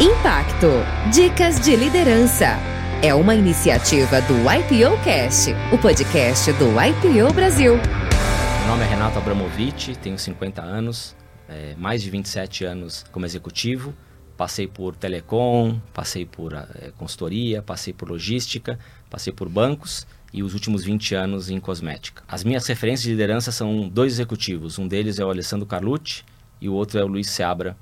Impacto. 0.00 0.68
Dicas 1.12 1.58
de 1.58 1.74
liderança. 1.74 2.56
É 3.02 3.12
uma 3.12 3.34
iniciativa 3.34 4.20
do 4.20 4.34
IPO 4.34 5.02
Cast, 5.02 5.50
o 5.72 5.78
podcast 5.78 6.52
do 6.52 6.66
IPO 6.80 7.34
Brasil. 7.34 7.72
Meu 7.72 8.68
nome 8.68 8.84
é 8.84 8.86
Renato 8.86 9.18
Abramovic, 9.18 9.96
tenho 9.96 10.16
50 10.16 10.62
anos, 10.62 11.16
é, 11.48 11.74
mais 11.76 12.00
de 12.00 12.10
27 12.10 12.64
anos 12.64 13.04
como 13.10 13.26
executivo. 13.26 13.92
Passei 14.36 14.68
por 14.68 14.94
telecom, 14.94 15.80
passei 15.92 16.24
por 16.24 16.52
é, 16.52 16.92
consultoria, 16.96 17.60
passei 17.60 17.92
por 17.92 18.08
logística, 18.08 18.78
passei 19.10 19.32
por 19.32 19.48
bancos 19.48 20.06
e 20.32 20.44
os 20.44 20.54
últimos 20.54 20.84
20 20.84 21.16
anos 21.16 21.50
em 21.50 21.58
cosmética. 21.58 22.22
As 22.28 22.44
minhas 22.44 22.64
referências 22.68 23.02
de 23.02 23.10
liderança 23.10 23.50
são 23.50 23.88
dois 23.88 24.12
executivos. 24.12 24.78
Um 24.78 24.86
deles 24.86 25.18
é 25.18 25.24
o 25.24 25.30
Alessandro 25.30 25.66
Carlucci 25.66 26.22
e 26.60 26.68
o 26.68 26.74
outro 26.74 27.00
é 27.00 27.04
o 27.04 27.08
Luiz 27.08 27.28
Seabra, 27.30 27.76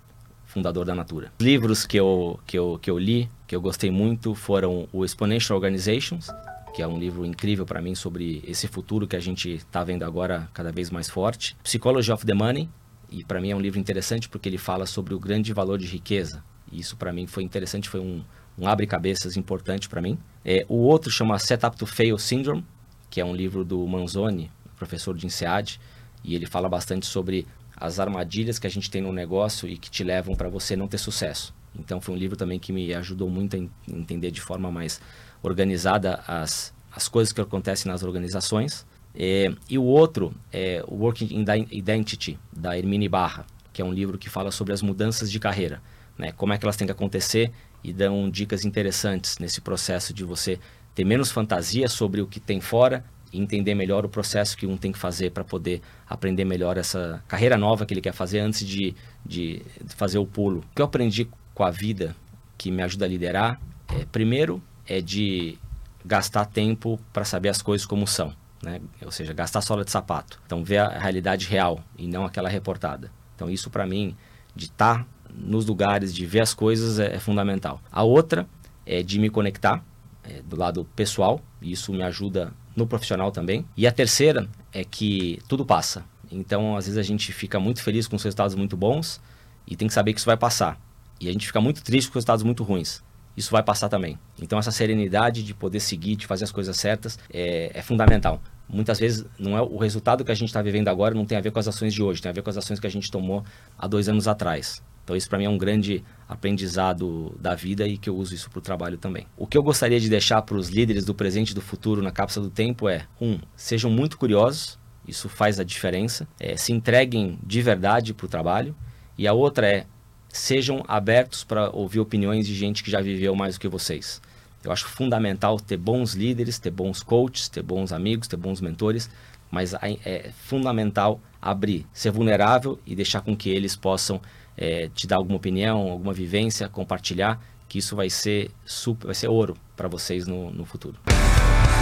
fundador 0.56 0.86
da 0.86 0.94
Natura. 0.94 1.30
Os 1.38 1.44
livros 1.44 1.84
que 1.84 1.98
eu, 1.98 2.40
que, 2.46 2.58
eu, 2.58 2.78
que 2.80 2.90
eu 2.90 2.98
li, 2.98 3.28
que 3.46 3.54
eu 3.54 3.60
gostei 3.60 3.90
muito, 3.90 4.34
foram 4.34 4.88
o 4.90 5.04
Exponential 5.04 5.54
Organizations, 5.54 6.30
que 6.74 6.80
é 6.80 6.86
um 6.86 6.98
livro 6.98 7.26
incrível 7.26 7.66
para 7.66 7.82
mim 7.82 7.94
sobre 7.94 8.42
esse 8.46 8.66
futuro 8.66 9.06
que 9.06 9.16
a 9.16 9.20
gente 9.20 9.50
está 9.50 9.84
vendo 9.84 10.02
agora 10.02 10.48
cada 10.54 10.72
vez 10.72 10.90
mais 10.90 11.10
forte. 11.10 11.54
Psychology 11.62 12.10
of 12.10 12.24
the 12.24 12.32
Money, 12.32 12.70
e 13.10 13.22
para 13.22 13.38
mim 13.38 13.50
é 13.50 13.56
um 13.56 13.60
livro 13.60 13.78
interessante 13.78 14.30
porque 14.30 14.48
ele 14.48 14.56
fala 14.56 14.86
sobre 14.86 15.12
o 15.12 15.20
grande 15.20 15.52
valor 15.52 15.78
de 15.78 15.86
riqueza. 15.86 16.42
E 16.72 16.80
isso 16.80 16.96
para 16.96 17.12
mim 17.12 17.26
foi 17.26 17.42
interessante, 17.42 17.86
foi 17.86 18.00
um, 18.00 18.24
um 18.58 18.66
abre-cabeças 18.66 19.36
importante 19.36 19.90
para 19.90 20.00
mim. 20.00 20.18
É, 20.42 20.64
o 20.70 20.76
outro 20.76 21.10
chama 21.10 21.38
Setup 21.38 21.76
to 21.76 21.84
Fail 21.84 22.16
Syndrome, 22.16 22.64
que 23.10 23.20
é 23.20 23.24
um 23.24 23.36
livro 23.36 23.62
do 23.62 23.86
Manzoni, 23.86 24.50
professor 24.74 25.14
de 25.14 25.26
INSEAD, 25.26 25.78
e 26.24 26.34
ele 26.34 26.46
fala 26.46 26.66
bastante 26.66 27.04
sobre 27.04 27.46
as 27.76 28.00
armadilhas 28.00 28.58
que 28.58 28.66
a 28.66 28.70
gente 28.70 28.90
tem 28.90 29.02
no 29.02 29.12
negócio 29.12 29.68
e 29.68 29.76
que 29.76 29.90
te 29.90 30.02
levam 30.02 30.34
para 30.34 30.48
você 30.48 30.74
não 30.74 30.88
ter 30.88 30.98
sucesso. 30.98 31.54
Então 31.78 32.00
foi 32.00 32.14
um 32.14 32.18
livro 32.18 32.36
também 32.36 32.58
que 32.58 32.72
me 32.72 32.92
ajudou 32.94 33.28
muito 33.28 33.56
a 33.56 33.92
entender 33.92 34.30
de 34.30 34.40
forma 34.40 34.72
mais 34.72 35.00
organizada 35.42 36.22
as, 36.26 36.74
as 36.90 37.08
coisas 37.08 37.32
que 37.32 37.40
acontecem 37.40 37.90
nas 37.90 38.02
organizações. 38.02 38.86
É, 39.14 39.52
e 39.68 39.78
o 39.78 39.84
outro 39.84 40.34
é 40.52 40.82
o 40.86 40.94
Working 40.96 41.44
Identity, 41.70 42.38
da 42.52 42.76
Hermine 42.76 43.08
Barra, 43.08 43.46
que 43.72 43.80
é 43.80 43.84
um 43.84 43.92
livro 43.92 44.18
que 44.18 44.28
fala 44.28 44.50
sobre 44.50 44.72
as 44.72 44.82
mudanças 44.82 45.30
de 45.30 45.38
carreira, 45.38 45.82
né? 46.18 46.32
como 46.32 46.52
é 46.52 46.58
que 46.58 46.64
elas 46.64 46.76
têm 46.76 46.86
que 46.86 46.92
acontecer 46.92 47.50
e 47.82 47.92
dão 47.92 48.28
dicas 48.30 48.64
interessantes 48.64 49.38
nesse 49.38 49.60
processo 49.60 50.12
de 50.12 50.24
você 50.24 50.58
ter 50.94 51.04
menos 51.04 51.30
fantasia 51.30 51.88
sobre 51.88 52.20
o 52.20 52.26
que 52.26 52.40
tem 52.40 52.60
fora 52.60 53.04
entender 53.32 53.74
melhor 53.74 54.04
o 54.04 54.08
processo 54.08 54.56
que 54.56 54.66
um 54.66 54.76
tem 54.76 54.92
que 54.92 54.98
fazer 54.98 55.30
para 55.30 55.44
poder 55.44 55.82
aprender 56.08 56.44
melhor 56.44 56.76
essa 56.76 57.22
carreira 57.28 57.56
nova 57.56 57.84
que 57.84 57.92
ele 57.92 58.00
quer 58.00 58.12
fazer 58.12 58.40
antes 58.40 58.66
de, 58.66 58.94
de 59.24 59.62
fazer 59.88 60.18
o 60.18 60.26
pulo. 60.26 60.60
O 60.60 60.74
que 60.74 60.80
eu 60.80 60.86
aprendi 60.86 61.28
com 61.54 61.64
a 61.64 61.70
vida 61.70 62.14
que 62.56 62.70
me 62.70 62.82
ajuda 62.82 63.04
a 63.04 63.08
liderar, 63.08 63.60
é, 63.88 64.04
primeiro, 64.06 64.62
é 64.86 65.00
de 65.00 65.58
gastar 66.04 66.44
tempo 66.46 67.00
para 67.12 67.24
saber 67.24 67.48
as 67.48 67.60
coisas 67.60 67.86
como 67.86 68.06
são. 68.06 68.32
Né? 68.62 68.80
Ou 69.04 69.10
seja, 69.10 69.32
gastar 69.32 69.60
sola 69.60 69.84
de 69.84 69.90
sapato. 69.90 70.40
Então, 70.46 70.64
ver 70.64 70.78
a 70.78 70.98
realidade 70.98 71.46
real 71.46 71.82
e 71.98 72.06
não 72.06 72.24
aquela 72.24 72.48
reportada. 72.48 73.10
Então, 73.34 73.50
isso 73.50 73.70
para 73.70 73.86
mim, 73.86 74.16
de 74.54 74.66
estar 74.66 75.00
tá 75.00 75.06
nos 75.34 75.66
lugares, 75.66 76.14
de 76.14 76.24
ver 76.24 76.40
as 76.40 76.54
coisas, 76.54 76.98
é, 76.98 77.16
é 77.16 77.18
fundamental. 77.18 77.80
A 77.90 78.02
outra 78.02 78.46
é 78.84 79.02
de 79.02 79.18
me 79.18 79.28
conectar 79.28 79.84
é, 80.24 80.40
do 80.42 80.56
lado 80.56 80.84
pessoal, 80.96 81.40
e 81.60 81.72
isso 81.72 81.92
me 81.92 82.02
ajuda 82.02 82.52
no 82.76 82.86
profissional 82.86 83.32
também. 83.32 83.64
E 83.76 83.86
a 83.86 83.92
terceira 83.92 84.46
é 84.72 84.84
que 84.84 85.40
tudo 85.48 85.64
passa. 85.64 86.04
Então, 86.30 86.76
às 86.76 86.84
vezes 86.84 86.98
a 86.98 87.02
gente 87.02 87.32
fica 87.32 87.58
muito 87.58 87.82
feliz 87.82 88.06
com 88.06 88.16
os 88.16 88.22
resultados 88.22 88.54
muito 88.54 88.76
bons 88.76 89.20
e 89.66 89.74
tem 89.74 89.88
que 89.88 89.94
saber 89.94 90.12
que 90.12 90.18
isso 90.18 90.26
vai 90.26 90.36
passar. 90.36 90.78
E 91.18 91.28
a 91.28 91.32
gente 91.32 91.46
fica 91.46 91.60
muito 91.60 91.82
triste 91.82 92.08
com 92.10 92.14
resultados 92.14 92.44
muito 92.44 92.62
ruins. 92.62 93.02
Isso 93.36 93.50
vai 93.50 93.62
passar 93.62 93.88
também. 93.88 94.18
Então, 94.40 94.58
essa 94.58 94.70
serenidade 94.70 95.42
de 95.42 95.54
poder 95.54 95.80
seguir, 95.80 96.16
de 96.16 96.26
fazer 96.26 96.44
as 96.44 96.52
coisas 96.52 96.76
certas, 96.76 97.18
é, 97.32 97.70
é 97.74 97.82
fundamental. 97.82 98.40
Muitas 98.68 98.98
vezes, 98.98 99.24
não 99.38 99.56
é 99.56 99.60
o 99.60 99.76
resultado 99.76 100.24
que 100.24 100.32
a 100.32 100.34
gente 100.34 100.48
está 100.48 100.60
vivendo 100.60 100.88
agora 100.88 101.14
não 101.14 101.24
tem 101.24 101.38
a 101.38 101.40
ver 101.40 101.50
com 101.52 101.58
as 101.58 101.68
ações 101.68 101.94
de 101.94 102.02
hoje, 102.02 102.20
tem 102.20 102.30
a 102.30 102.32
ver 102.32 102.42
com 102.42 102.50
as 102.50 102.56
ações 102.56 102.80
que 102.80 102.86
a 102.86 102.90
gente 102.90 103.10
tomou 103.10 103.44
há 103.78 103.86
dois 103.86 104.08
anos 104.08 104.26
atrás. 104.26 104.82
Então 105.06 105.14
isso 105.14 105.28
para 105.28 105.38
mim 105.38 105.44
é 105.44 105.48
um 105.48 105.56
grande 105.56 106.02
aprendizado 106.28 107.32
da 107.38 107.54
vida 107.54 107.86
e 107.86 107.96
que 107.96 108.10
eu 108.10 108.16
uso 108.16 108.34
isso 108.34 108.50
para 108.50 108.58
o 108.58 108.60
trabalho 108.60 108.98
também. 108.98 109.24
O 109.36 109.46
que 109.46 109.56
eu 109.56 109.62
gostaria 109.62 110.00
de 110.00 110.08
deixar 110.08 110.42
para 110.42 110.56
os 110.56 110.68
líderes 110.68 111.04
do 111.04 111.14
presente 111.14 111.50
e 111.50 111.54
do 111.54 111.60
futuro 111.60 112.02
na 112.02 112.10
cápsula 112.10 112.48
do 112.48 112.52
tempo 112.52 112.88
é: 112.88 113.06
um, 113.20 113.38
sejam 113.54 113.88
muito 113.88 114.18
curiosos, 114.18 114.76
isso 115.06 115.28
faz 115.28 115.60
a 115.60 115.64
diferença. 115.64 116.26
É, 116.40 116.56
se 116.56 116.72
entreguem 116.72 117.38
de 117.40 117.62
verdade 117.62 118.12
para 118.12 118.26
o 118.26 118.28
trabalho. 118.28 118.74
E 119.16 119.28
a 119.28 119.32
outra 119.32 119.68
é 119.68 119.86
sejam 120.28 120.84
abertos 120.88 121.44
para 121.44 121.70
ouvir 121.70 122.00
opiniões 122.00 122.44
de 122.44 122.54
gente 122.54 122.82
que 122.82 122.90
já 122.90 123.00
viveu 123.00 123.36
mais 123.36 123.54
do 123.54 123.60
que 123.60 123.68
vocês. 123.68 124.20
Eu 124.64 124.72
acho 124.72 124.88
fundamental 124.88 125.60
ter 125.60 125.76
bons 125.76 126.14
líderes, 126.14 126.58
ter 126.58 126.72
bons 126.72 127.00
coaches, 127.00 127.48
ter 127.48 127.62
bons 127.62 127.92
amigos, 127.92 128.26
ter 128.26 128.36
bons 128.36 128.60
mentores, 128.60 129.08
mas 129.50 129.74
é 129.74 130.30
fundamental 130.44 131.20
abrir, 131.40 131.86
ser 131.92 132.10
vulnerável 132.10 132.78
e 132.86 132.94
deixar 132.94 133.20
com 133.20 133.36
que 133.36 133.50
eles 133.50 133.76
possam 133.76 134.20
é, 134.56 134.88
te 134.94 135.06
dar 135.06 135.16
alguma 135.16 135.36
opinião, 135.36 135.90
alguma 135.90 136.12
vivência, 136.12 136.68
compartilhar, 136.68 137.40
que 137.68 137.78
isso 137.78 137.94
vai 137.94 138.10
ser 138.10 138.50
super, 138.64 139.06
vai 139.06 139.14
ser 139.14 139.28
ouro 139.28 139.56
para 139.76 139.88
vocês 139.88 140.26
no, 140.26 140.50
no 140.50 140.64
futuro. 140.64 140.96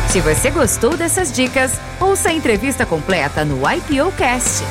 Se 0.09 0.21
você 0.21 0.51
gostou 0.51 0.97
dessas 0.97 1.33
dicas, 1.33 1.73
ouça 2.01 2.29
a 2.29 2.33
entrevista 2.33 2.87
completa 2.87 3.45
no 3.45 3.61
IPO 3.69 4.13
Cast. 4.17 4.63